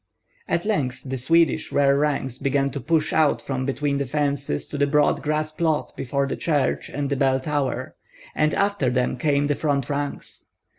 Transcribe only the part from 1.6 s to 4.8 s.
rear ranks began to push out from between the fences to